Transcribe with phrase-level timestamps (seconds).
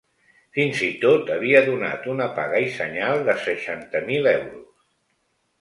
[0.57, 4.85] Fins i tot havia donat una paga i senyal de seixanta mil euros.